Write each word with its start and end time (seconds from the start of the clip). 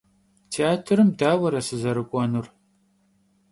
Têatrım 0.51 1.09
dauere 1.19 1.61
sızerık'uenur? 1.67 2.47